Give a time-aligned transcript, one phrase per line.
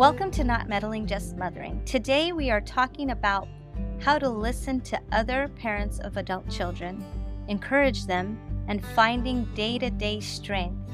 [0.00, 1.84] Welcome to Not Meddling, Just Mothering.
[1.84, 3.46] Today we are talking about
[4.00, 7.04] how to listen to other parents of adult children,
[7.48, 10.90] encourage them, and finding day to day strength.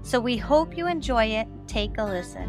[0.00, 1.46] So we hope you enjoy it.
[1.66, 2.48] Take a listen.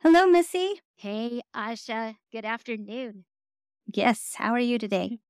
[0.00, 0.80] Hello, Missy.
[0.96, 2.16] Hey, Asha.
[2.32, 3.24] Good afternoon.
[3.86, 5.20] Yes, how are you today?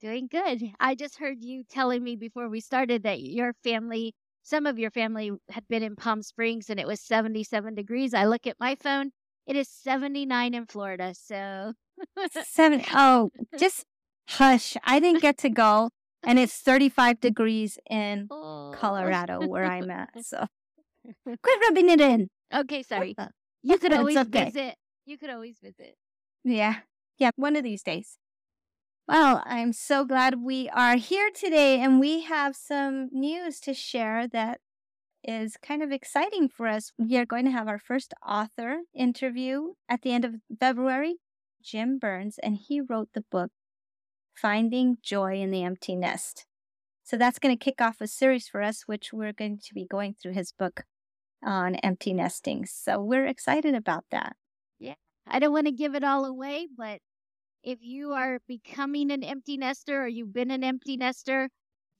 [0.00, 0.70] Doing good.
[0.78, 4.90] I just heard you telling me before we started that your family, some of your
[4.90, 8.14] family had been in Palm Springs and it was 77 degrees.
[8.14, 9.10] I look at my phone,
[9.46, 11.14] it is 79 in Florida.
[11.14, 11.72] So,
[12.44, 12.82] Seven.
[12.94, 13.84] Oh, just
[14.28, 14.76] hush.
[14.84, 15.90] I didn't get to go,
[16.22, 18.72] and it's 35 degrees in Oh.
[18.76, 20.10] Colorado where I'm at.
[20.22, 20.46] So
[21.24, 22.28] quit rubbing it in.
[22.54, 23.14] okay, sorry.
[23.16, 23.28] Uh,
[23.62, 24.44] you could always okay.
[24.46, 24.74] visit.
[25.06, 25.96] You could always visit.
[26.44, 26.76] Yeah.
[27.18, 27.30] Yeah.
[27.36, 28.16] One of these days.
[29.08, 34.28] Well, I'm so glad we are here today and we have some news to share
[34.28, 34.60] that
[35.24, 36.92] is kind of exciting for us.
[36.96, 41.16] We are going to have our first author interview at the end of February,
[41.62, 43.50] Jim Burns, and he wrote the book
[44.34, 46.46] Finding Joy in the Empty Nest.
[47.02, 49.84] So that's going to kick off a series for us, which we're going to be
[49.84, 50.84] going through his book
[51.44, 52.66] on empty nesting.
[52.66, 54.36] So we're excited about that.
[54.78, 54.94] Yeah.
[55.26, 57.00] I don't want to give it all away, but
[57.62, 61.50] if you are becoming an empty nester or you've been an empty nester,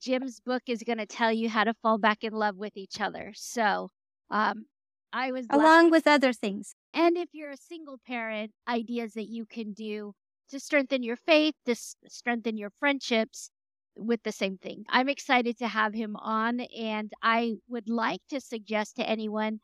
[0.00, 3.00] Jim's book is going to tell you how to fall back in love with each
[3.00, 3.32] other.
[3.34, 3.90] So,
[4.30, 4.66] um,
[5.12, 6.74] I was Along with other things.
[6.92, 10.14] and if you're a single parent, ideas that you can do
[10.50, 13.50] to strengthen your faith, to s- strengthen your friendships
[13.96, 14.84] with the same thing.
[14.88, 19.60] I'm excited to have him on, and I would like to suggest to anyone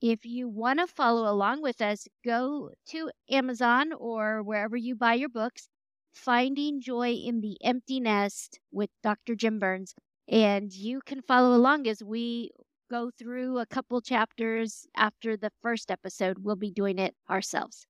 [0.00, 5.14] if you want to follow along with us, go to Amazon or wherever you buy
[5.14, 5.68] your books,
[6.12, 9.34] Finding Joy in the Empty Nest with Dr.
[9.34, 9.94] Jim Burns,
[10.28, 12.50] and you can follow along as we
[12.90, 16.38] go through a couple chapters after the first episode.
[16.40, 17.86] We'll be doing it ourselves.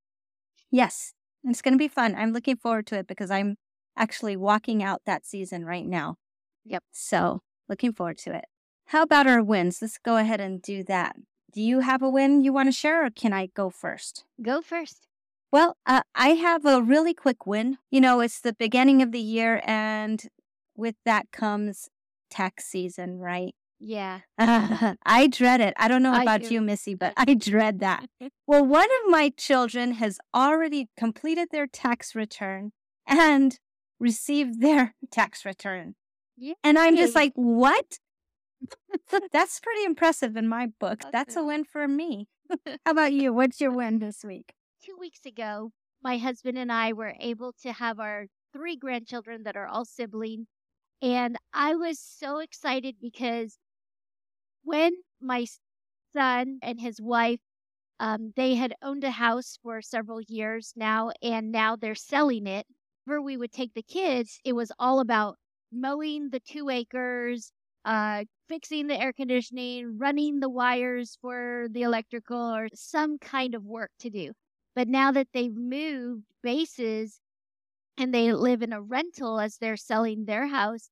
[0.70, 1.14] Yes,
[1.44, 2.14] it's going to be fun.
[2.14, 3.56] I'm looking forward to it because I'm
[3.96, 6.16] actually walking out that season right now.
[6.64, 6.84] Yep.
[6.92, 8.44] So, looking forward to it.
[8.86, 9.80] How about our wins?
[9.80, 11.16] Let's go ahead and do that.
[11.52, 14.24] Do you have a win you want to share, or can I go first?
[14.40, 15.06] Go first.
[15.52, 17.78] Well, uh, I have a really quick win.
[17.90, 20.22] You know, it's the beginning of the year, and
[20.76, 21.88] with that comes
[22.30, 23.54] tax season, right?
[23.80, 24.20] Yeah.
[24.38, 25.74] I dread it.
[25.76, 28.06] I don't know about you, Missy, but I dread that.
[28.46, 32.72] Well, one of my children has already completed their tax return
[33.06, 33.60] and
[34.00, 35.94] received their tax return.
[36.36, 36.54] Yay.
[36.64, 38.00] And I'm just like, what?
[39.32, 41.00] That's pretty impressive in my book.
[41.12, 42.28] That's a win for me.
[42.84, 43.32] How about you?
[43.32, 44.54] What's your win this week?
[44.84, 45.72] Two weeks ago,
[46.02, 50.46] my husband and I were able to have our three grandchildren that are all siblings.
[51.02, 53.58] And I was so excited because
[54.64, 55.46] when my
[56.12, 57.40] son and his wife,
[57.98, 62.66] um, they had owned a house for several years now, and now they're selling it.
[63.04, 65.36] Whenever we would take the kids, it was all about
[65.72, 67.52] mowing the two acres,
[67.84, 73.64] uh, fixing the air conditioning, running the wires for the electrical, or some kind of
[73.64, 74.32] work to do.
[74.74, 77.20] But now that they've moved bases
[77.98, 80.90] and they live in a rental as they're selling their house,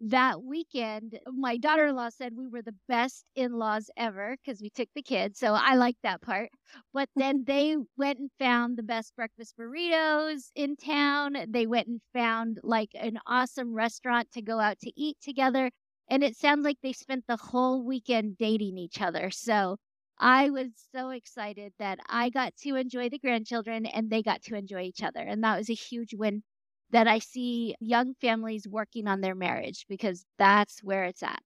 [0.00, 4.60] that weekend, my daughter in law said we were the best in laws ever because
[4.62, 5.38] we took the kids.
[5.38, 6.48] So I like that part.
[6.94, 11.36] But then they went and found the best breakfast burritos in town.
[11.48, 15.70] They went and found like an awesome restaurant to go out to eat together.
[16.10, 19.30] And it sounds like they spent the whole weekend dating each other.
[19.30, 19.78] So
[20.18, 24.56] I was so excited that I got to enjoy the grandchildren and they got to
[24.56, 25.20] enjoy each other.
[25.20, 26.42] And that was a huge win
[26.90, 31.42] that I see young families working on their marriage because that's where it's at.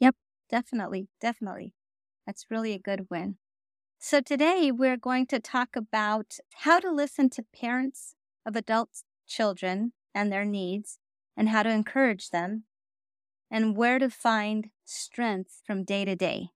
[0.00, 0.16] Yep,
[0.48, 1.74] definitely, definitely.
[2.26, 3.38] That's really a good win.
[3.98, 8.14] So today we're going to talk about how to listen to parents
[8.46, 10.98] of adult children and their needs
[11.36, 12.64] and how to encourage them
[13.52, 16.48] and where to find strength from day to day.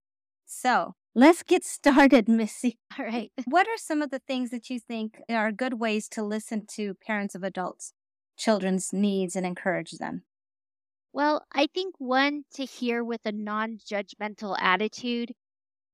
[0.45, 2.79] So let's get started, Missy.
[2.97, 3.31] All right.
[3.45, 6.95] What are some of the things that you think are good ways to listen to
[6.95, 7.93] parents of adults,
[8.35, 10.23] children's needs and encourage them?
[11.13, 15.33] Well, I think one to hear with a non judgmental attitude.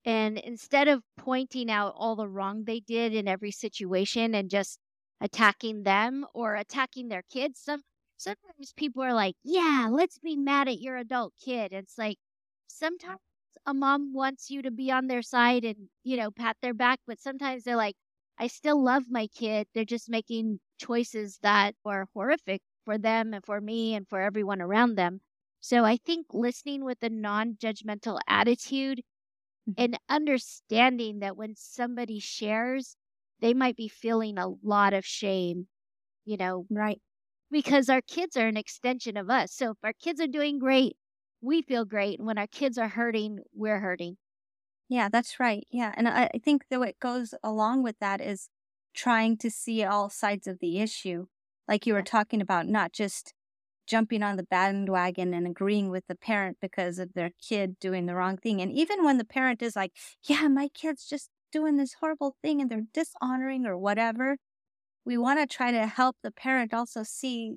[0.05, 4.79] And instead of pointing out all the wrong they did in every situation and just
[5.21, 7.83] attacking them or attacking their kids, some
[8.23, 11.73] sometimes people are like, Yeah, let's be mad at your adult kid.
[11.73, 12.17] It's like
[12.67, 13.19] sometimes
[13.65, 16.99] a mom wants you to be on their side and, you know, pat their back,
[17.07, 17.95] but sometimes they're like,
[18.39, 19.67] I still love my kid.
[19.73, 24.61] They're just making choices that are horrific for them and for me and for everyone
[24.61, 25.21] around them.
[25.61, 28.99] So I think listening with a non judgmental attitude
[29.69, 29.73] mm-hmm.
[29.77, 32.95] and understanding that when somebody shares,
[33.39, 35.67] they might be feeling a lot of shame,
[36.25, 36.65] you know.
[36.69, 37.01] Right.
[37.53, 39.53] Because our kids are an extension of us.
[39.53, 40.97] So if our kids are doing great,
[41.39, 42.17] we feel great.
[42.17, 44.17] And when our kids are hurting, we're hurting.
[44.89, 45.65] Yeah, that's right.
[45.71, 45.93] Yeah.
[45.95, 48.49] And I, I think that what goes along with that is
[48.93, 51.27] trying to see all sides of the issue.
[51.67, 53.33] Like you were talking about, not just
[53.85, 58.15] jumping on the bandwagon and agreeing with the parent because of their kid doing the
[58.15, 58.61] wrong thing.
[58.61, 59.91] And even when the parent is like,
[60.23, 64.37] yeah, my kid's just doing this horrible thing and they're dishonoring or whatever,
[65.05, 67.55] we want to try to help the parent also see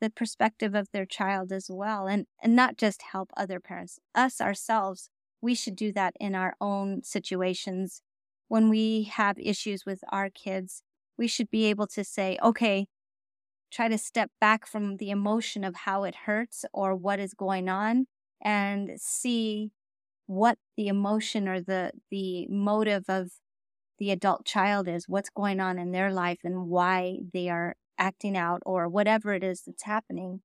[0.00, 4.40] the perspective of their child as well and, and not just help other parents, us
[4.40, 5.08] ourselves.
[5.40, 8.02] We should do that in our own situations.
[8.48, 10.82] When we have issues with our kids,
[11.16, 12.86] we should be able to say, okay,
[13.70, 17.68] try to step back from the emotion of how it hurts or what is going
[17.68, 18.06] on
[18.42, 19.70] and see
[20.26, 23.32] what the emotion or the the motive of
[23.98, 28.36] the adult child is what's going on in their life and why they are acting
[28.36, 30.40] out or whatever it is that's happening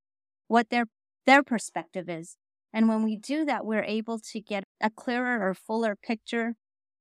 [0.48, 0.86] what their
[1.26, 2.38] their perspective is
[2.72, 6.56] and when we do that we're able to get a clearer or fuller picture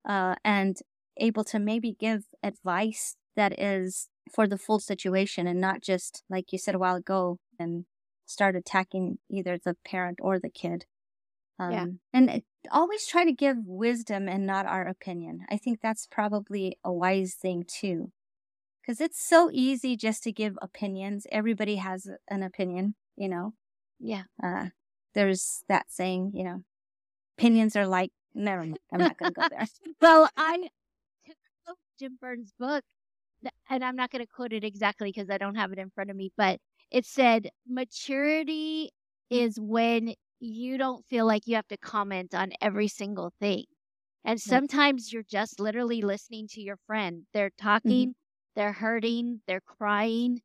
[0.09, 0.79] uh, and
[1.19, 6.53] able to maybe give advice that is for the full situation and not just like
[6.53, 7.85] you said a while ago and
[8.27, 10.85] start attacking either the parent or the kid.
[11.59, 11.87] Um, yeah.
[12.13, 15.47] And always try to give wisdom and not our opinion.
[15.51, 18.13] I think that's probably a wise thing too.
[18.83, 21.27] Because it's so easy just to give opinions.
[21.31, 23.53] Everybody has an opinion, you know?
[24.01, 24.25] Yeah.
[24.43, 24.67] Uh,
[25.15, 26.63] there's that saying, you know,
[27.37, 28.79] opinions are like, never mind.
[28.93, 29.67] I'm not going to go there.
[30.01, 30.69] well, I,
[31.67, 32.85] took Jim Burns' book,
[33.69, 36.11] and I'm not going to quote it exactly because I don't have it in front
[36.11, 38.91] of me, but it said maturity
[39.31, 43.65] is when you don't feel like you have to comment on every single thing.
[44.25, 47.23] And sometimes you're just literally listening to your friend.
[47.33, 47.67] They're mm-hmm.
[47.67, 48.57] talking, mm-hmm.
[48.57, 50.41] they're hurting, they're crying,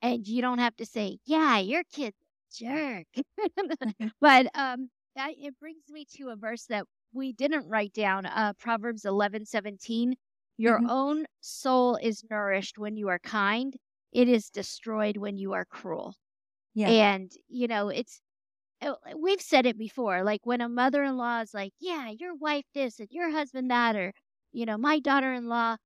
[0.00, 2.16] and you don't have to say, "Yeah, your kid's
[2.52, 3.06] jerk."
[4.20, 8.26] but um, that it brings me to a verse that we didn't write down.
[8.26, 10.14] Uh, Proverbs eleven seventeen.
[10.56, 10.90] Your mm-hmm.
[10.90, 13.76] own soul is nourished when you are kind.
[14.12, 16.14] It is destroyed when you are cruel.
[16.74, 16.88] Yeah.
[16.88, 18.20] And, you know, it's,
[18.80, 20.22] Uh, we've said it before.
[20.22, 23.70] Like when a mother in law is like, yeah, your wife this and your husband
[23.70, 24.12] that, or,
[24.52, 25.76] you know, my daughter in law,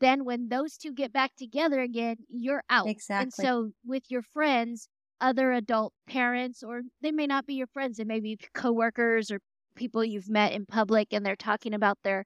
[0.00, 2.86] then when those two get back together again, you're out.
[2.88, 3.22] Exactly.
[3.24, 4.88] And so with your friends,
[5.20, 9.40] other adult parents, or they may not be your friends, they may be coworkers or
[9.74, 12.24] people you've met in public and they're talking about their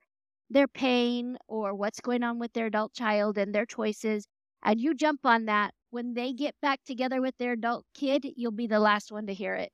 [0.51, 4.27] their pain or what's going on with their adult child and their choices,
[4.63, 8.53] and you jump on that, when they get back together with their adult kid, you'll
[8.53, 9.73] be the last one to hear it.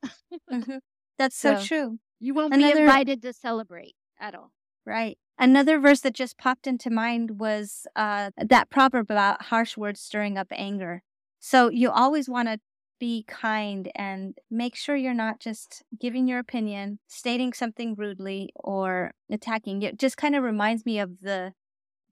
[0.50, 0.78] mm-hmm.
[1.18, 1.98] That's so, so, true.
[2.20, 2.74] You won't Another...
[2.74, 4.52] be invited to celebrate at all.
[4.84, 5.18] Right.
[5.38, 10.38] Another verse that just popped into mind was uh, that proverb about harsh words stirring
[10.38, 11.02] up anger.
[11.40, 12.58] So you always want to
[12.98, 19.12] be kind and make sure you're not just giving your opinion, stating something rudely, or
[19.30, 19.82] attacking.
[19.82, 21.52] It just kind of reminds me of the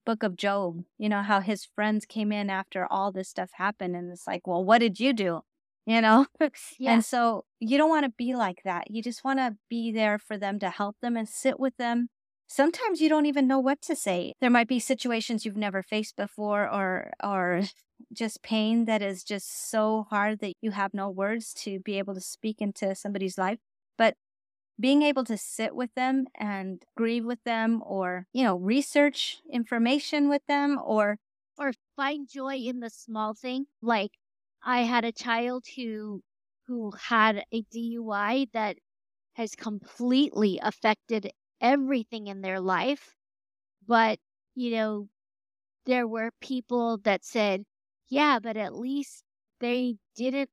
[0.05, 3.97] book of Job, you know, how his friends came in after all this stuff happened.
[3.97, 5.43] And it's like, well, what did you do?
[5.87, 6.27] You know?
[6.79, 6.93] yeah.
[6.93, 8.91] And so you don't want to be like that.
[8.91, 12.09] You just want to be there for them to help them and sit with them.
[12.47, 14.35] Sometimes you don't even know what to say.
[14.41, 17.63] There might be situations you've never faced before or or
[18.13, 22.15] just pain that is just so hard that you have no words to be able
[22.15, 23.59] to speak into somebody's life.
[23.97, 24.17] But
[24.81, 30.29] being able to sit with them and grieve with them or, you know, research information
[30.29, 31.19] with them or
[31.59, 33.67] or find joy in the small thing.
[33.83, 34.13] Like
[34.65, 36.23] I had a child who
[36.67, 38.79] who had a DUI that
[39.35, 43.15] has completely affected everything in their life.
[43.87, 44.19] But,
[44.55, 45.09] you know,
[45.87, 47.65] there were people that said,
[48.09, 49.25] yeah, but at least
[49.61, 50.51] they didn't,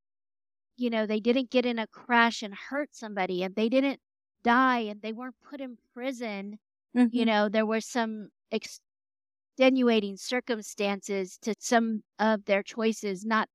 [0.77, 3.99] you know, they didn't get in a crash and hurt somebody and they didn't
[4.43, 6.59] die and they weren't put in prison.
[6.95, 7.15] Mm-hmm.
[7.15, 13.49] You know, there were some extenuating circumstances to some of their choices, not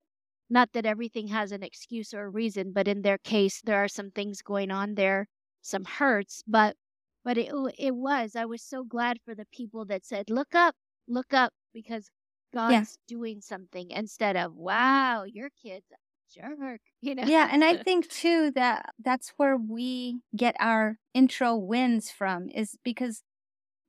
[0.49, 3.89] not that everything has an excuse or a reason, but in their case there are
[3.89, 5.27] some things going on there,
[5.63, 6.77] some hurts, but
[7.25, 10.75] but it it was I was so glad for the people that said, "Look up,
[11.09, 12.11] look up," because
[12.55, 13.17] God's yeah.
[13.17, 15.91] doing something instead of, wow, your kid's
[16.35, 17.25] jerk, you know?
[17.25, 17.49] Yeah.
[17.51, 23.23] And I think too that that's where we get our intro wins from is because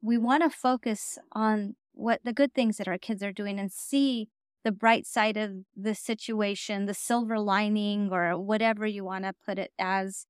[0.01, 3.71] we want to focus on what the good things that our kids are doing and
[3.71, 4.29] see
[4.63, 9.57] the bright side of the situation, the silver lining, or whatever you want to put
[9.57, 10.25] it as.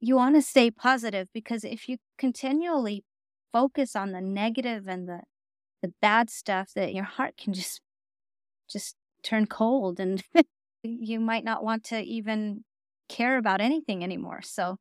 [0.00, 3.04] You want to stay positive because if you continually
[3.52, 5.22] focus on the negative and the
[5.82, 7.80] the bad stuff that your heart can just
[8.68, 10.22] just turn cold and
[10.82, 12.64] you might not want to even
[13.08, 14.42] care about anything anymore.
[14.42, 14.76] So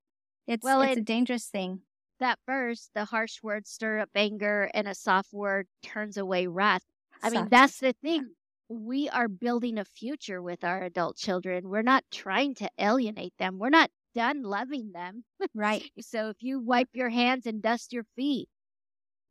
[0.47, 1.83] it's Well, it's a dangerous thing.
[2.19, 6.83] that verse, the harsh words stir up anger, and a soft word turns away wrath.
[7.23, 8.35] I mean, that's the thing.
[8.69, 11.67] We are building a future with our adult children.
[11.69, 13.57] We're not trying to alienate them.
[13.57, 15.25] We're not done loving them.
[15.53, 15.85] Right.
[16.01, 18.49] So if you wipe your hands and dust your feet,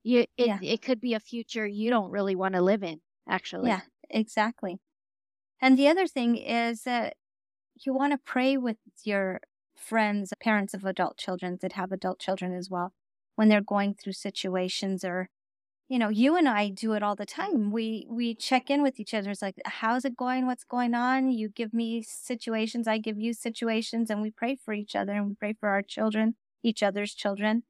[0.05, 0.61] you it Yeah.
[0.61, 3.71] it could be a future you don't really want to live in, actually.
[3.71, 4.81] Yeah, exactly.
[5.61, 7.17] And the other thing is that
[7.85, 9.41] you want to pray with your
[9.77, 12.93] friends, parents of adult children that have adult children as well,
[13.37, 15.29] when they're going through situations or
[15.89, 17.71] you know, you and I do it all the time.
[17.73, 19.31] We we check in with each other.
[19.31, 20.47] It's like, how's it going?
[20.47, 21.31] What's going on?
[21.31, 25.29] You give me situations, I give you situations, and we pray for each other and
[25.29, 27.63] we pray for our children, each other's children.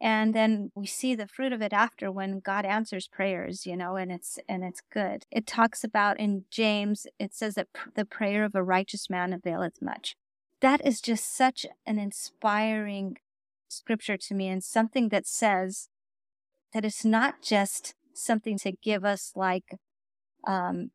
[0.00, 3.96] And then we see the fruit of it after when God answers prayers, you know,
[3.96, 5.24] and it's and it's good.
[5.30, 9.32] It talks about in James, it says that pr- the prayer of a righteous man
[9.32, 10.14] availeth much.
[10.60, 13.16] That is just such an inspiring
[13.68, 15.88] scripture to me and something that says
[16.72, 19.78] that it's not just something to give us like
[20.46, 20.90] um,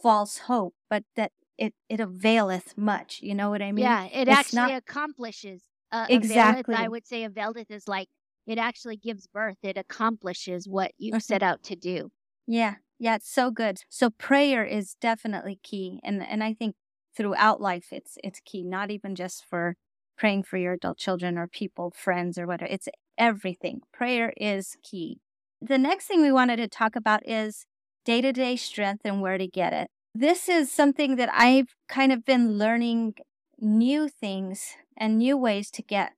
[0.00, 3.20] false hope, but that it, it availeth much.
[3.22, 3.84] You know what I mean?
[3.84, 5.62] Yeah, it It's actually not accomplishes.
[5.92, 8.08] Uh, availeth, I would say availeth is like
[8.46, 9.58] it actually gives birth.
[9.62, 12.10] It accomplishes what you set out to do.
[12.46, 13.82] Yeah, yeah, it's so good.
[13.88, 16.76] So prayer is definitely key, and and I think
[17.16, 18.62] throughout life it's it's key.
[18.62, 19.76] Not even just for
[20.16, 22.70] praying for your adult children or people, friends or whatever.
[22.70, 22.88] It's
[23.18, 23.80] everything.
[23.92, 25.18] Prayer is key.
[25.60, 27.66] The next thing we wanted to talk about is
[28.04, 29.90] day to day strength and where to get it.
[30.14, 33.14] This is something that I've kind of been learning
[33.58, 36.12] new things and new ways to get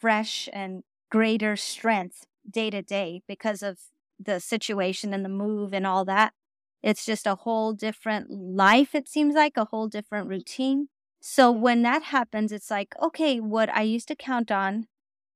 [0.00, 3.78] fresh and greater strength day to day because of
[4.18, 6.32] the situation and the move and all that.
[6.82, 10.88] It's just a whole different life, it seems like, a whole different routine.
[11.20, 14.86] So when that happens, it's like, okay, what I used to count on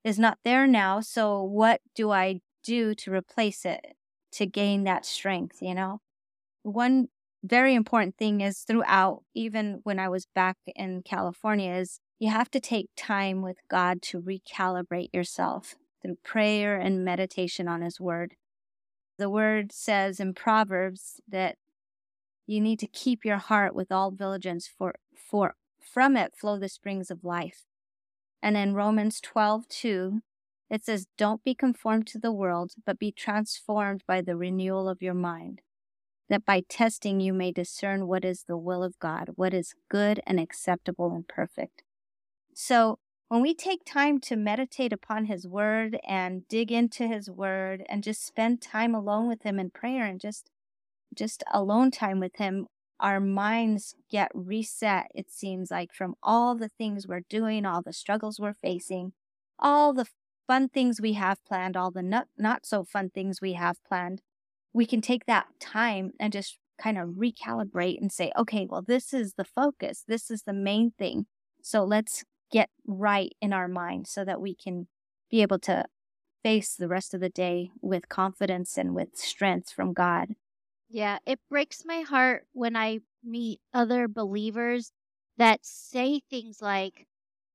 [0.04, 1.00] is not there now.
[1.00, 3.96] So what do I do to replace it
[4.32, 6.00] to gain that strength, you know?
[6.62, 7.08] One
[7.42, 12.52] very important thing is throughout, even when I was back in California, is you have
[12.52, 18.36] to take time with God to recalibrate yourself through prayer and meditation on His Word.
[19.18, 21.56] The Word says in Proverbs that
[22.46, 26.68] you need to keep your heart with all diligence, for, for from it flow the
[26.68, 27.64] springs of life.
[28.40, 30.20] And in Romans 12, 2,
[30.70, 35.02] it says, Don't be conformed to the world, but be transformed by the renewal of
[35.02, 35.60] your mind,
[36.28, 40.20] that by testing you may discern what is the will of God, what is good
[40.24, 41.82] and acceptable and perfect.
[42.54, 47.82] So, when we take time to meditate upon His Word and dig into His Word
[47.88, 50.50] and just spend time alone with Him in prayer and just
[51.14, 52.66] just alone time with Him,
[53.00, 57.92] our minds get reset, it seems like, from all the things we're doing, all the
[57.92, 59.12] struggles we're facing,
[59.58, 60.06] all the
[60.46, 64.20] fun things we have planned, all the not, not so fun things we have planned.
[64.72, 69.12] We can take that time and just kind of recalibrate and say, okay, well, this
[69.14, 71.26] is the focus, this is the main thing.
[71.62, 74.86] So let's get right in our mind so that we can
[75.30, 75.86] be able to
[76.42, 80.34] face the rest of the day with confidence and with strength from God.
[80.88, 84.92] Yeah, it breaks my heart when I meet other believers
[85.38, 87.06] that say things like,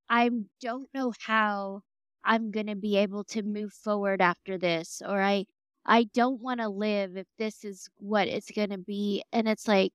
[0.09, 0.29] I
[0.61, 1.81] don't know how
[2.23, 5.45] I'm going to be able to move forward after this, or I,
[5.85, 9.23] I don't want to live if this is what it's going to be.
[9.31, 9.91] And it's like,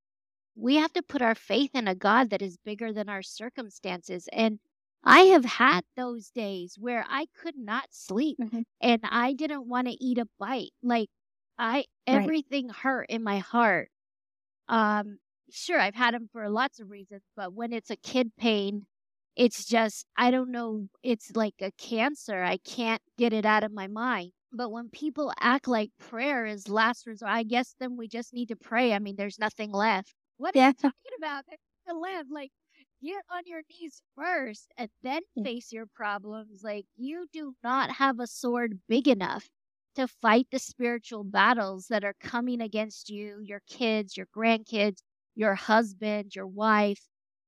[0.54, 4.28] we have to put our faith in a God that is bigger than our circumstances.
[4.32, 4.58] And
[5.04, 8.62] I have had those days where I could not sleep Mhm.
[8.80, 10.72] and I didn't want to eat a bite.
[10.82, 11.10] Like,
[11.58, 12.34] I, Right.
[12.34, 13.90] everything hurt in my heart.
[14.68, 15.18] Um,
[15.50, 18.86] sure, I've had them for lots of reasons, but when it's a kid pain,
[19.36, 22.42] it's just, I don't know, it's like a cancer.
[22.42, 24.32] I can't get it out of my mind.
[24.52, 28.48] But when people act like prayer is last resort, I guess then we just need
[28.48, 28.92] to pray.
[28.94, 30.14] I mean, there's nothing left.
[30.36, 31.44] What are you talking about?
[31.46, 32.30] There's nothing left.
[32.30, 32.52] Like,
[33.04, 36.62] get on your knees first and then face your problems.
[36.62, 39.48] Like, you do not have a sword big enough
[39.96, 44.98] to fight the spiritual battles that are coming against you, your kids, your grandkids,
[45.34, 47.00] your husband, your wife.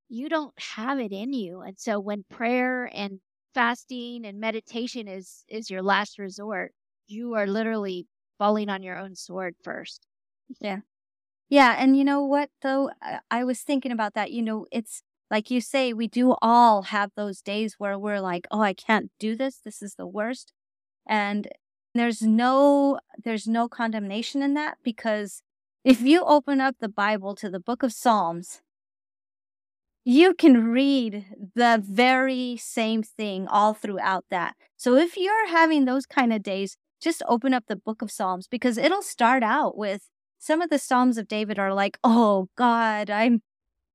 [0.09, 1.61] You don't have it in you.
[1.61, 3.21] And so when prayer and
[3.55, 6.73] fasting and meditation is is your last resort,
[7.07, 8.07] you are literally
[8.39, 10.07] falling on your own sword first.
[10.61, 10.81] Yeah.
[11.49, 11.75] Yeah.
[11.79, 12.91] And you know what, though?
[13.01, 14.31] I, I was thinking about that.
[14.33, 15.03] You know, it's
[15.35, 19.11] like you say, we do all have those days where we're like, oh, I can't
[19.19, 19.59] do this.
[19.65, 20.53] This is the worst.
[21.09, 21.49] And
[21.95, 25.43] There's no there's no condemnation in that because
[25.93, 28.63] if you open up the Bible to the book of Psalms,
[30.05, 31.25] you can read
[31.55, 34.55] the very same thing all throughout that.
[34.77, 38.47] So if you're having those kind of days, just open up the book of Psalms
[38.49, 40.03] because it'll start out with
[40.39, 43.43] some of the Psalms of David are like, oh God, I'm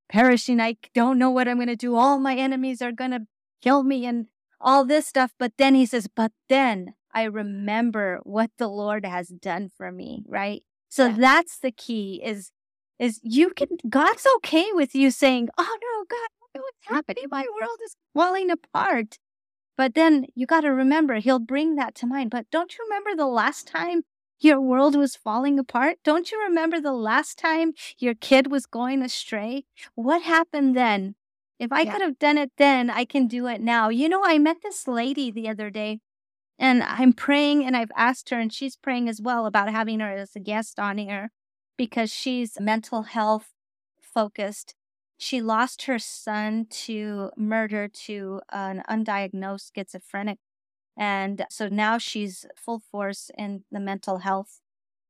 [0.10, 0.60] perishing.
[0.60, 1.96] I don't know what I'm going to do.
[1.96, 3.28] All my enemies are going to
[3.62, 4.28] kill me and
[4.60, 5.34] all this stuff.
[5.39, 10.24] But then he says, but then I remember what the Lord has done for me,
[10.28, 10.63] right?
[10.89, 11.16] So yeah.
[11.18, 12.51] that's the key is
[12.98, 17.25] is you can God's okay with you saying, "Oh no, God, what's happening?
[17.32, 19.18] My world is falling apart."
[19.78, 22.32] But then you got to remember he'll bring that to mind.
[22.32, 24.01] But don't you remember the last time
[24.39, 25.98] your world was falling apart?
[26.03, 29.65] Don't you remember the last time your kid was going astray?
[29.96, 31.15] What happened then?
[31.60, 31.91] If I yeah.
[31.91, 33.89] could have done it then, I can do it now.
[33.89, 36.00] You know, I met this lady the other day
[36.58, 40.12] and I'm praying and I've asked her and she's praying as well about having her
[40.12, 41.31] as a guest on here
[41.77, 43.53] because she's mental health
[44.01, 44.75] focused.
[45.17, 50.38] She lost her son to murder to an undiagnosed schizophrenic
[51.00, 54.60] and so now she's full force in the mental health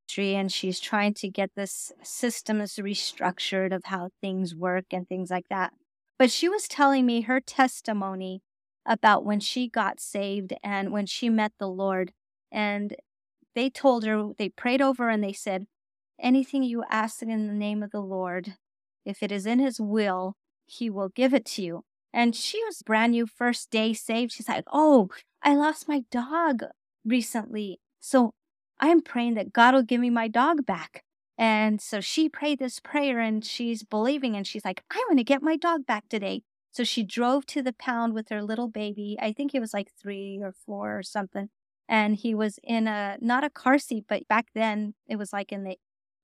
[0.07, 5.31] tree and she's trying to get this systems restructured of how things work and things
[5.31, 5.73] like that.
[6.19, 8.43] But she was telling me her testimony
[8.85, 12.11] about when she got saved and when she met the Lord.
[12.51, 12.95] And
[13.55, 15.65] they told her, they prayed over and they said,
[16.19, 18.55] anything you ask in the name of the Lord,
[19.05, 20.35] if it is in his will,
[20.67, 21.83] he will give it to you.
[22.13, 24.31] And she was brand new first day saved.
[24.31, 25.09] She's like, Oh,
[25.43, 26.63] I lost my dog
[27.05, 27.79] recently.
[27.99, 28.33] So
[28.79, 31.03] I'm praying that God will give me my dog back.
[31.37, 35.23] And so she prayed this prayer and she's believing and she's like, I'm going to
[35.23, 36.43] get my dog back today.
[36.71, 39.17] So she drove to the pound with her little baby.
[39.21, 41.49] I think he was like three or four or something.
[41.87, 45.51] And he was in a, not a car seat, but back then it was like
[45.51, 45.77] in the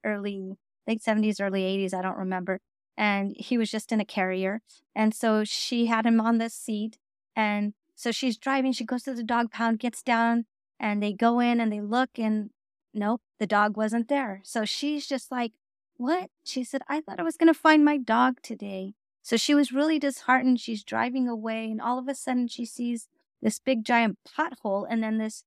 [0.03, 0.53] early,
[0.85, 1.93] late 70s, early 80s.
[1.93, 2.59] I don't remember
[2.97, 4.61] and he was just in a carrier.
[4.95, 6.97] And so she had him on the seat.
[7.35, 8.71] And so she's driving.
[8.71, 10.45] She goes to the dog pound, gets down,
[10.79, 12.51] and they go in and they look, and
[12.93, 14.41] nope, the dog wasn't there.
[14.43, 15.53] So she's just like,
[15.97, 16.29] What?
[16.43, 18.93] She said, I thought I was going to find my dog today.
[19.21, 20.59] So she was really disheartened.
[20.59, 23.07] She's driving away, and all of a sudden she sees
[23.41, 25.43] this big giant pothole and then this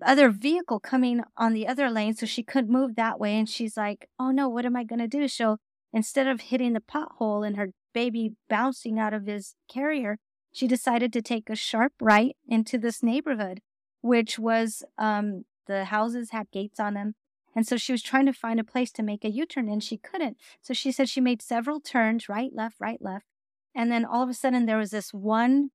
[0.00, 2.14] other vehicle coming on the other lane.
[2.14, 3.38] So she couldn't move that way.
[3.38, 5.28] And she's like, Oh no, what am I going to do?
[5.28, 5.58] So
[5.92, 10.18] Instead of hitting the pothole and her baby bouncing out of his carrier,
[10.52, 13.60] she decided to take a sharp right into this neighborhood,
[14.00, 17.14] which was um, the houses had gates on them.
[17.54, 19.82] And so she was trying to find a place to make a U turn and
[19.82, 20.36] she couldn't.
[20.62, 23.26] So she said she made several turns right, left, right, left.
[23.74, 25.70] And then all of a sudden there was this one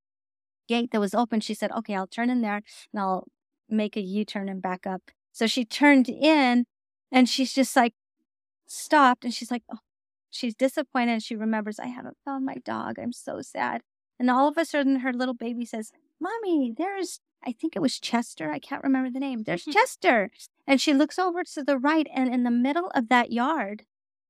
[0.67, 1.39] gate that was open.
[1.39, 3.27] She said, okay, I'll turn in there and I'll
[3.69, 5.03] make a U turn and back up.
[5.31, 6.65] So she turned in
[7.11, 7.93] and she's just like
[8.65, 9.79] stopped and she's like, oh,
[10.29, 11.23] she's disappointed.
[11.23, 12.99] She remembers, I haven't found my dog.
[12.99, 13.81] I'm so sad.
[14.19, 17.99] And all of a sudden, her little baby says, Mommy, there's, I think it was
[17.99, 18.51] Chester.
[18.51, 19.43] I can't remember the name.
[19.43, 20.31] There's Chester.
[20.65, 23.83] And she looks over to the right, and in the middle of that yard,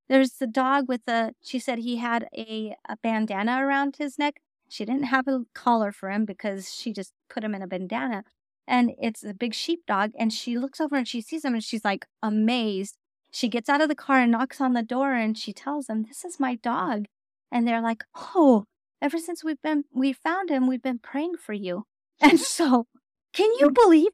[0.10, 4.42] there's the dog with the, she said he had a, a bandana around his neck.
[4.70, 8.24] She didn't have a collar for him because she just put him in a bandana.
[8.68, 10.12] And it's a big sheepdog.
[10.18, 12.98] And she looks over and she sees him and she's like amazed
[13.32, 16.04] she gets out of the car and knocks on the door and she tells them,
[16.04, 17.06] This is my dog.
[17.52, 18.04] And they're like,
[18.36, 18.66] Oh,
[19.02, 21.86] ever since we've been, we found him, we've been praying for you.
[22.22, 22.88] And so,
[23.32, 24.12] can you believe?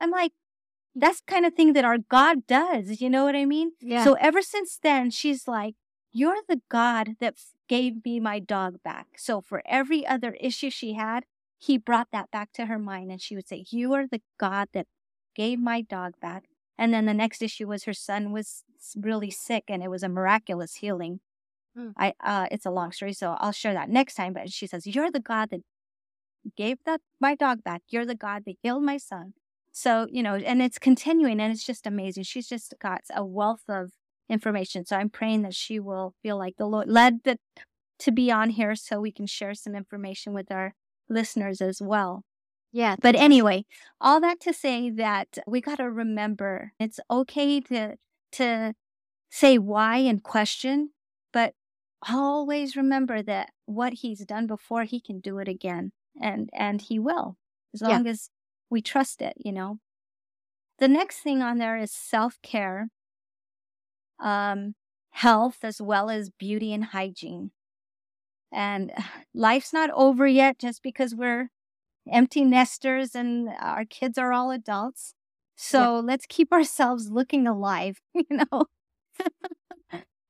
[0.00, 0.32] I'm like,
[0.94, 3.00] that's kind of thing that our God does.
[3.00, 3.72] You know what I mean?
[3.80, 4.04] Yeah.
[4.04, 5.74] So ever since then, she's like,
[6.12, 7.34] You're the God that
[7.68, 9.06] gave me my dog back.
[9.16, 11.24] So for every other issue she had,
[11.58, 13.10] he brought that back to her mind.
[13.10, 14.86] And she would say, You are the God that
[15.34, 16.44] gave my dog back.
[16.78, 18.64] And then the next issue was her son was
[18.96, 21.20] really sick and it was a miraculous healing.
[21.76, 21.92] Mm.
[21.96, 24.32] I uh it's a long story, so I'll share that next time.
[24.32, 25.60] But she says, You're the God that
[26.56, 27.82] gave that my dog back.
[27.88, 29.34] You're the God that healed my son.
[29.72, 32.24] So, you know, and it's continuing and it's just amazing.
[32.24, 33.92] She's just got a wealth of
[34.28, 34.84] information.
[34.84, 37.38] So I'm praying that she will feel like the Lord led that
[38.00, 40.74] to be on here so we can share some information with our
[41.08, 42.24] listeners as well.
[42.72, 42.96] Yeah.
[43.00, 43.66] But anyway,
[44.00, 47.96] all that to say that we got to remember it's okay to
[48.32, 48.74] to
[49.30, 50.90] say why and question,
[51.32, 51.54] but
[52.08, 55.92] always remember that what he's done before, he can do it again.
[56.20, 57.36] And and he will.
[57.74, 58.10] As long yeah.
[58.10, 58.30] as
[58.70, 59.78] we trust it, you know.
[60.78, 62.88] The next thing on there is self-care.
[64.18, 64.74] Um
[65.10, 67.50] health as well as beauty and hygiene.
[68.50, 68.92] And
[69.34, 71.50] life's not over yet just because we're
[72.10, 75.14] empty nesters and our kids are all adults.
[75.56, 78.66] So let's keep ourselves looking alive, you know.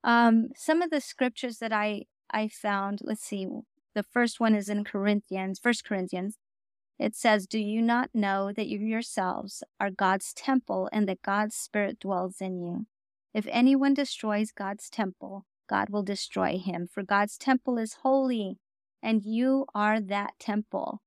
[0.04, 3.46] um, some of the scriptures that I I found, let's see,
[3.94, 6.38] the first one is in Corinthians, First Corinthians.
[6.98, 11.56] It says, Do you not know that you yourselves are God's temple and that God's
[11.56, 12.86] Spirit dwells in you?
[13.34, 18.58] If anyone destroys God's temple, God will destroy him, for God's temple is holy,
[19.02, 21.02] and you are that temple.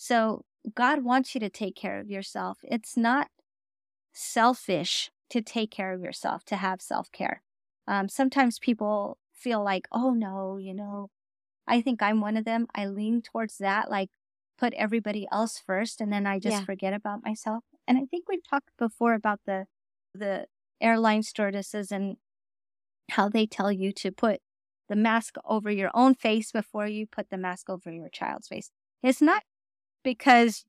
[0.00, 2.60] So God wants you to take care of yourself.
[2.62, 3.28] It's not
[4.14, 7.42] selfish to take care of yourself, to have self care.
[7.88, 11.10] Um, sometimes people feel like, oh no, you know,
[11.66, 12.66] I think I'm one of them.
[12.74, 14.10] I lean towards that, like
[14.58, 16.66] put everybody else first, and then I just Yeah.
[16.66, 17.64] forget about myself.
[17.88, 19.66] And I think we've talked before about the
[20.14, 20.46] the
[20.80, 22.18] airline stewardesses and
[23.10, 24.40] how they tell you to put
[24.88, 28.70] the mask over your own face before you put the mask over your child's face.
[29.02, 29.42] It's not
[30.02, 30.64] because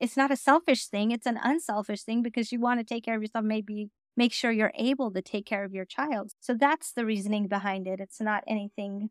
[0.00, 3.16] it's not a selfish thing, it's an unselfish thing because you want to take care
[3.16, 6.32] of yourself, maybe make sure you're able to take care of your child.
[6.40, 8.00] So that's the reasoning behind it.
[8.00, 9.10] It's not anything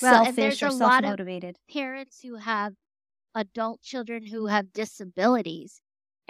[0.00, 1.58] Well, selfish or self motivated.
[1.70, 2.76] parents who have
[3.34, 5.80] adult children who have disabilities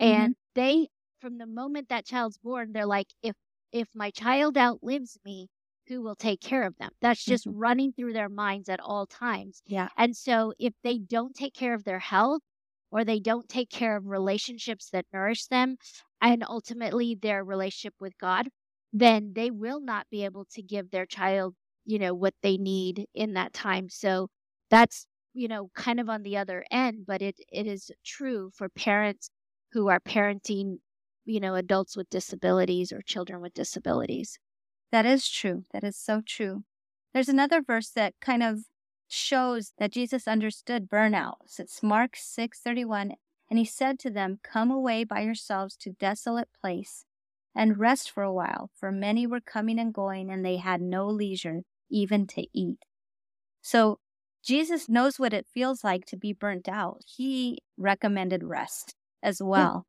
[0.05, 0.31] Mm-hmm.
[0.31, 3.37] and they from the moment that child's born they're like if
[3.73, 5.49] if my child outlives me
[5.89, 7.53] who will take care of them that's just Mhm.
[7.53, 9.91] running through their minds at all times Yeah.
[9.97, 12.43] and so if they don't take care of their health
[12.91, 15.77] or they don't take care of relationships that nourish them
[16.21, 18.49] and ultimately their relationship with God
[18.93, 23.07] then they will not be able to give their child you know what they need
[23.15, 24.29] in that time so
[24.71, 28.69] that's you know kind of on the other end but it it is true for
[28.69, 29.31] parents
[29.73, 30.79] who are parenting
[31.25, 34.39] you know adults with disabilities or children with disabilities
[34.93, 35.65] That is true.
[35.73, 36.65] That is so true.
[37.13, 38.61] There's another verse that kind of
[39.09, 41.59] shows that Jesus understood burnout.
[41.59, 43.17] It's Mark 6:31,
[43.49, 47.05] and he said to them, "Come away by yourselves to desolate place
[47.55, 51.09] and rest for a while, for many were coming and going and they had no
[51.09, 52.85] leisure even to eat."
[53.63, 54.01] So,
[54.43, 57.03] Jesus knows what it feels like to be burnt out.
[57.07, 59.87] He recommended rest as well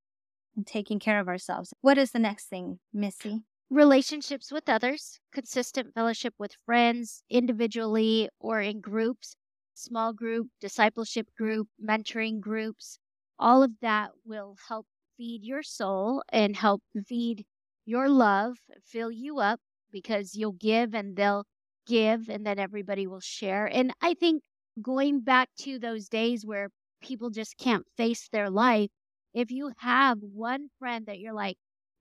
[0.56, 1.74] and taking care of ourselves.
[1.82, 3.44] What is the next thing, Missy?
[3.70, 9.36] Relationships with others consistent fellowship with friends individually or in groups
[9.74, 12.98] small group discipleship group mentoring groups
[13.40, 14.86] all of that will help
[15.18, 17.46] feed your soul and help feed
[17.86, 19.60] your love fill you up
[19.92, 21.46] because you'll give and they'll
[21.86, 23.66] give and then everybody will share.
[23.66, 24.44] And i think
[24.82, 26.70] going back to those days where
[27.02, 28.90] people just can't face their life
[29.34, 31.58] if you have one friend that you're like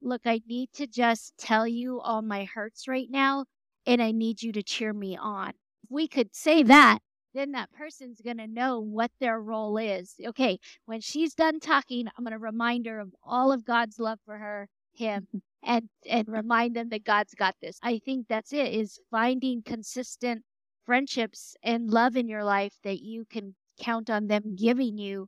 [0.07, 3.45] look, I need to just tell you all my hurts right now,
[3.87, 5.51] and I need you to cheer me on.
[5.51, 7.01] If we could say that,
[7.35, 10.15] then that person's going to know what their role is.
[10.25, 14.21] Okay, when she's done talking, I'm going to remind her of all of God's love
[14.25, 15.27] for her, him,
[15.63, 17.79] and and remind them that God's got this.
[17.83, 20.45] I think that's it is finding consistent
[20.85, 25.27] friendships and love in your life that you can count on them giving you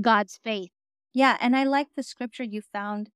[0.00, 0.70] God's faith.
[1.14, 3.10] Yeah, and I like the scripture you found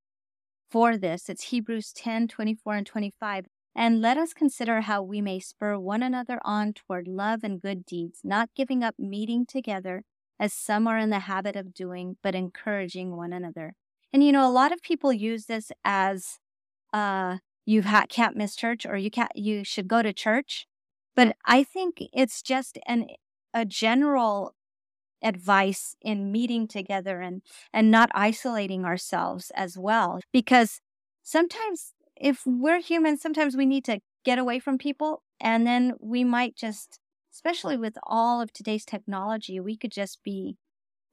[0.72, 1.28] for this.
[1.28, 3.46] It's Hebrews 10 24 and 25.
[3.76, 7.84] And let us consider how we may spur one another on toward love and good
[7.84, 10.02] deeds, not giving up meeting together
[10.40, 13.74] as some are in the habit of doing, but encouraging one another.
[14.12, 16.38] And you know, a lot of people use this as
[16.92, 20.66] uh, you ha- can't miss church or you can't you should go to church.
[21.14, 23.06] But I think it's just an
[23.54, 24.54] a general
[25.22, 30.80] advice in meeting together and and not isolating ourselves as well because
[31.22, 36.24] sometimes if we're human sometimes we need to get away from people and then we
[36.24, 36.98] might just
[37.32, 40.56] especially with all of today's technology we could just be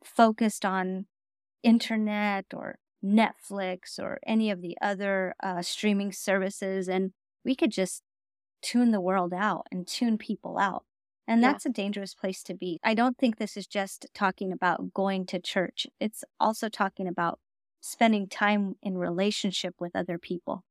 [0.03, 1.05] focused on
[1.63, 7.11] internet or netflix or any of the other uh, streaming services and
[7.45, 8.03] we could just
[8.61, 10.83] tune the world out and tune people out
[11.29, 11.45] and Yeah.
[11.45, 12.79] that's a dangerous place to be.
[12.83, 15.87] I don't think this is just talking about going to church.
[16.01, 17.39] It's also talking about
[17.81, 20.65] spending time in relationship with other people.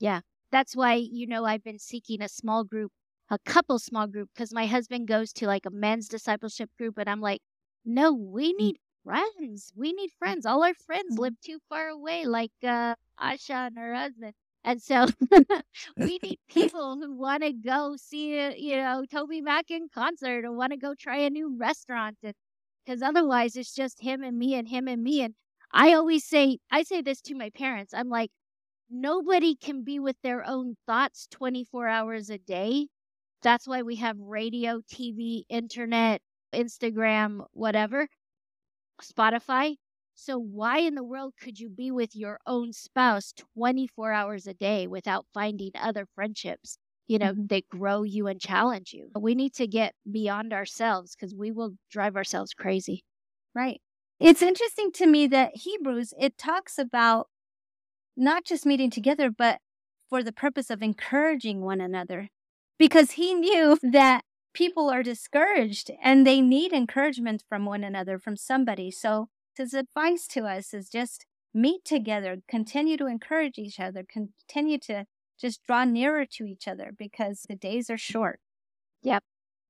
[0.00, 0.20] Yeah.
[0.50, 2.92] That's why, you know, I've been seeking a small group,
[3.30, 6.98] a couple small group, because my husband goes to like a men's discipleship group.
[6.98, 7.42] And I'm like,
[7.84, 9.72] no, we need friends.
[9.76, 10.46] We need friends.
[10.46, 11.18] All our friends Mhm.
[11.18, 14.34] live too far away, like uh, Asha and her husband.
[14.64, 15.06] And so
[15.96, 20.52] we need people who want to go see, you know, Toby Mac in concert or
[20.52, 22.18] want to go try a new restaurant.
[22.22, 25.22] Because otherwise, it's just him and me and him and me.
[25.22, 25.34] And
[25.72, 27.92] I always say, I say this to my parents.
[27.94, 28.30] I'm like,
[28.90, 32.88] nobody can be with their own thoughts 24 hours a day.
[33.42, 36.22] That's why we have radio, TV, internet,
[36.54, 38.08] Instagram, whatever,
[39.02, 39.76] Spotify.
[40.14, 44.54] So, why in the world could you be with your own spouse 24 hours a
[44.54, 47.48] day without finding other friendships, you know, Mhm.
[47.48, 49.10] that grow you and challenge you?
[49.14, 53.04] We need to get beyond ourselves because we will drive ourselves crazy.
[53.54, 53.80] Right.
[54.20, 57.28] It's interesting to me that Hebrews, it talks about
[58.16, 59.60] not just meeting together, but
[60.08, 62.28] for the purpose of encouraging one another.
[62.78, 64.22] Because he knew that
[64.52, 68.90] people are discouraged and they need encouragement from one another, from somebody.
[68.90, 74.78] So his advice to us is just meet together, continue to encourage each other, continue
[74.78, 75.06] to
[75.40, 78.40] just draw nearer to each other because the days are short.
[79.02, 79.22] Yep.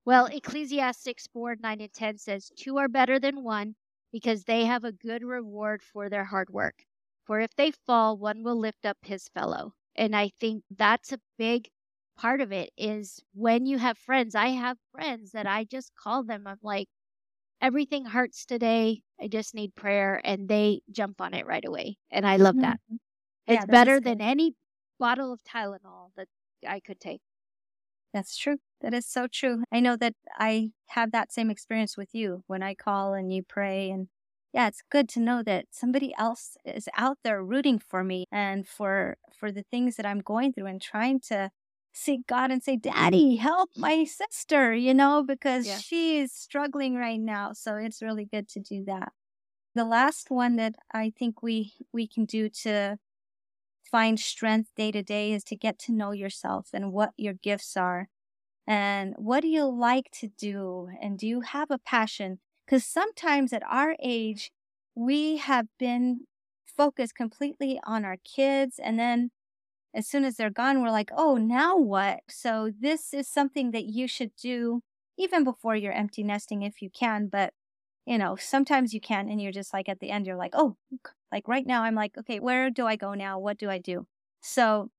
[0.04, 3.74] Well, Ecclesiastes 4 9 and 10 says, Two are better than one
[4.12, 6.84] because they have a good reward for their hard work.
[7.24, 9.74] For if they fall, one will lift up his fellow.
[9.96, 11.68] And I think that's a big
[12.16, 14.34] part of it is when you have friends.
[14.34, 16.46] I have friends that I just call them.
[16.46, 16.88] I'm like,
[17.60, 19.02] everything hurts today.
[19.24, 20.20] I just need prayer.
[20.24, 21.98] And they jump on it right away.
[22.10, 22.80] And I love that.
[22.90, 22.98] Mhm.
[23.48, 24.54] Yeah, It's that better than any
[24.98, 26.28] bottle of Tylenol that
[26.66, 27.22] I could take.
[28.12, 28.58] That's true.
[28.80, 29.64] That is so true.
[29.72, 33.42] I know that I have that same experience with you when I call and you
[33.42, 33.90] pray.
[33.90, 34.08] And
[34.52, 38.68] yeah, it's good to know that somebody else is out there rooting for me and
[38.68, 41.50] for for the things that I'm going through and trying to
[41.94, 45.78] seek God and say, Daddy, help my sister, you know, because Yeah.
[45.80, 47.52] she is struggling right now.
[47.54, 49.12] So it's really good to do that.
[49.74, 52.98] The last one that I think we we can do to
[53.90, 57.76] find strength day to day is to get to know yourself and what your gifts
[57.76, 58.08] are
[58.66, 63.52] and what do you like to do and do you have a passion because sometimes
[63.52, 64.52] at our age
[64.94, 66.22] we have been
[66.66, 69.30] focused completely on our kids and then
[69.94, 72.20] as soon as they're gone we're like oh now what?
[72.28, 74.82] So this is something that you should do
[75.18, 77.52] even before you're empty nesting if you can but
[78.06, 80.76] you know sometimes you can't, and you're just like at the end you're like oh
[81.32, 83.38] like right now i'm like okay where do i go now?
[83.38, 84.06] What do i do?
[84.40, 84.90] So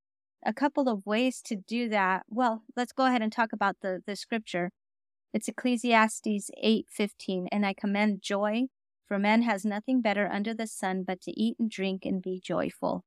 [0.45, 4.01] a couple of ways to do that well let's go ahead and talk about the
[4.07, 4.71] the scripture.
[5.33, 8.67] It's ecclesiastes 8:15 and i commend joy
[9.07, 12.39] for man has nothing better under the sun but to eat and drink and be
[12.43, 13.03] joyful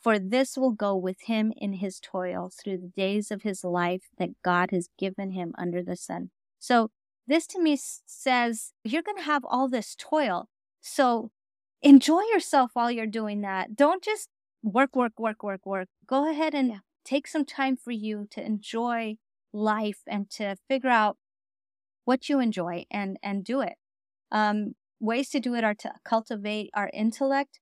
[0.00, 4.02] for this will go with him in his toil through the days of his life
[4.18, 6.30] that god has given him under the sun.
[6.58, 6.90] So
[7.26, 10.48] this to me says you're going to have all this toil.
[10.80, 11.30] So
[11.82, 13.76] enjoy yourself while you're doing that.
[13.76, 14.28] Don't just
[14.62, 15.88] work work work work work.
[16.06, 19.16] Go ahead and take some time for you to enjoy
[19.52, 21.16] life and to figure out
[22.04, 23.74] what you enjoy and and do it.
[24.30, 27.60] Um ways to do it are to cultivate our intellect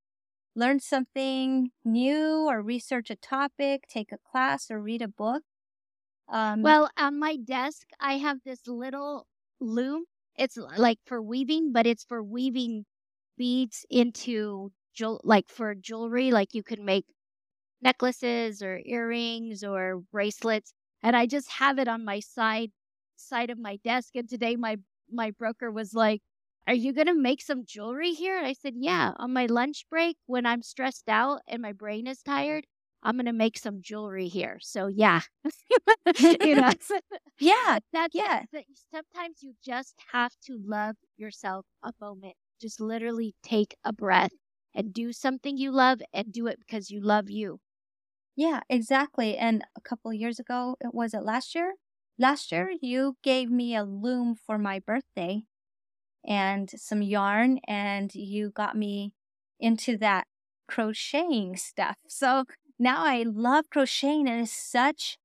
[0.57, 5.45] learn something new or research a topic take a class or read a book
[6.29, 9.27] um Well, on my desk, I have this little
[9.61, 10.05] loom.
[10.37, 12.87] It's like for weaving, but it's for weaving
[13.39, 16.31] beads into jewel, like for jewelry.
[16.31, 17.07] Like you can make
[17.83, 20.73] necklaces or earrings or bracelets.
[21.03, 22.73] And I just have it on my side
[23.17, 24.17] side of my desk.
[24.17, 24.79] And today my
[25.11, 26.23] my broker was like,
[26.67, 30.17] "Are you gonna make some jewelry here?" And I said, "Yeah, on my lunch break
[30.27, 32.67] when I'm stressed out and my brain is tired."
[33.03, 34.59] I'm gonna make some jewelry here.
[34.61, 35.21] So yeah,
[36.41, 36.73] you know,
[37.41, 38.45] yeah that's yeah
[38.93, 42.35] sometimes you just have to love yourself a moment.
[42.61, 44.33] Just literally take a breath
[44.75, 47.61] and do something you love and do it because you love you.
[48.37, 49.37] Yeah, exactly.
[49.37, 51.75] And a couple of years ago, it was it last year?
[52.19, 55.45] Last year, you gave me a loom for my birthday
[56.27, 59.13] and some yarn, and you got me
[59.61, 60.27] into that
[60.69, 61.97] crocheting stuff.
[62.09, 62.45] So
[62.79, 65.19] now I love crocheting, and it's such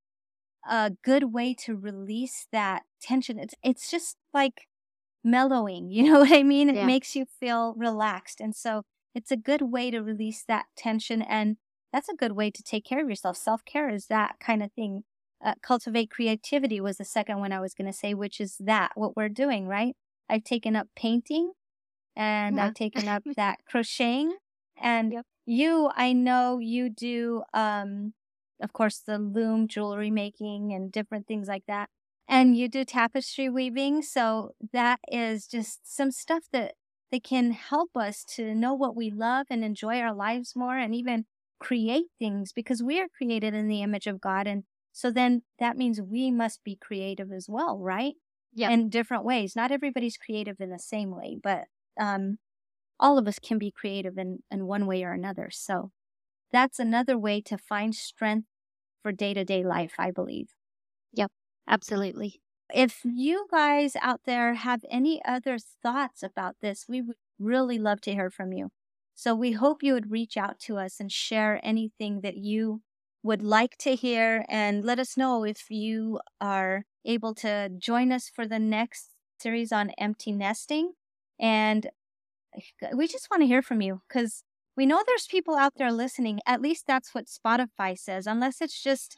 [0.70, 3.40] a good way to release that tension.
[3.40, 4.68] It's it's just like
[5.24, 6.70] mellowing, you know what I mean?
[6.70, 6.84] It Yeah.
[6.84, 8.42] makes you feel relaxed.
[8.42, 8.84] And so
[9.16, 11.58] it's a good way to release that tension and
[11.94, 13.38] that's a good way to take care of yourself.
[13.38, 15.04] Self-care is that kind of thing.
[15.44, 18.92] Uh, cultivate creativity was the second one I was going to say, which is that
[18.96, 19.96] what we're doing, right?
[20.32, 21.54] I've taken up painting
[22.16, 22.62] and Yeah.
[22.62, 24.38] I've taken up that crocheting
[24.78, 25.26] and Yep.
[25.46, 28.14] you, I know you do um
[28.62, 31.90] of course the loom jewelry making and different things like that
[32.28, 36.76] and you do tapestry weaving so that is just some stuff that
[37.12, 40.96] that can help us to know what we love and enjoy our lives more and
[40.96, 41.26] even
[41.60, 44.64] create things because we are created in the image of God and
[44.94, 48.16] so then that means we must be creative as well right
[48.54, 48.74] Yep.
[48.74, 51.66] in different ways not everybody's creative in the same way but
[52.00, 52.38] um
[53.00, 55.92] all of us can be creative in in one way or another so
[56.52, 58.48] that's another way to find strength
[59.04, 60.50] for day-to-day life i believe
[61.14, 61.32] Yep,
[61.68, 62.42] Absolutely.
[62.74, 68.02] if you guys out there have any other thoughts about this, we would really love
[68.02, 68.70] to hear from you.
[69.14, 72.82] So we hope you would reach out to us and share anything that you
[73.24, 78.30] would like to hear and let us know if you are able to join us
[78.34, 80.94] for the next series on empty nesting.
[81.40, 81.88] And
[82.56, 84.44] eh, we just want to hear from you because
[84.76, 86.40] we know there's people out there listening.
[86.46, 89.18] At least that's what Spotify says, unless it's just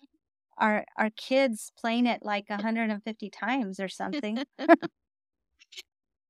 [0.58, 4.44] our our kids playing it like 150 times or something.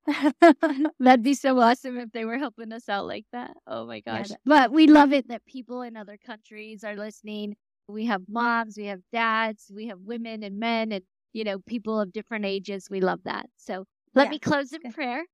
[0.99, 3.55] That'd be so awesome if they were helping us out like that.
[3.67, 4.29] Oh my gosh.
[4.29, 7.55] Yeah, but we love it that people in other countries are listening.
[7.87, 11.99] We have moms, we have dads, we have women and men and you know, people
[11.99, 12.87] of different ages.
[12.89, 13.47] We love that.
[13.57, 14.93] So let yeah, me close in good.
[14.93, 15.25] prayer.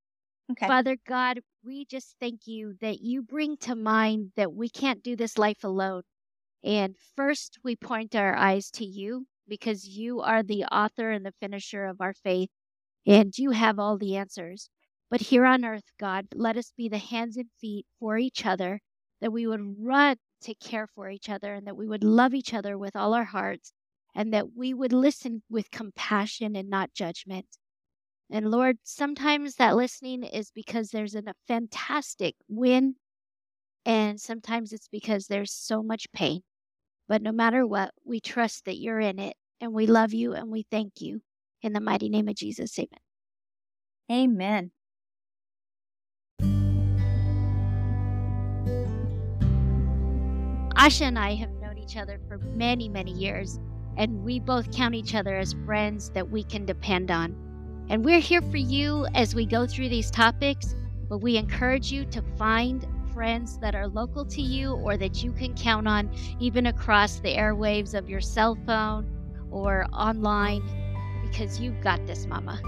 [0.52, 0.66] Okay.
[0.66, 5.16] Father God, we just thank you that you bring to mind that we can't do
[5.16, 6.04] this life alone.
[6.64, 11.34] And first, we point our eyes to you because you are the author and the
[11.40, 12.50] finisher of our faith,
[13.06, 14.70] and you have all the answers.
[15.10, 18.82] But here on earth, God, let us be the hands and feet for each other,
[19.22, 22.54] that we would run to care for each other, and that we would love each
[22.54, 23.74] other with all our hearts,
[24.16, 27.46] and that we would listen with compassion and not judgment.
[28.32, 32.96] And Lord, sometimes that listening is because there's a fantastic win,
[33.86, 36.42] and sometimes it's because there's so much pain.
[37.08, 40.50] But no matter what, we trust that you're in it, and we love you and
[40.50, 41.22] we thank you.
[41.62, 43.00] In the mighty name of Jesus, amen.
[44.12, 44.72] Amen.
[50.80, 53.60] Asha and I have known each other for many, many years,
[53.98, 57.36] and we both count each other as friends that we can depend on.
[57.90, 60.76] And we're here for you as we go through these topics,
[61.10, 65.34] but we encourage you to find friends that are local to you or that you
[65.34, 69.06] can count on, even across the airwaves of your cell phone
[69.52, 70.64] or online,
[71.30, 72.62] because you've got this, Mama.